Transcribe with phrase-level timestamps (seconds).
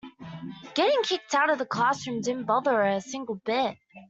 [0.73, 3.77] Getting kicked out of the classroom didn't bother her a single bit.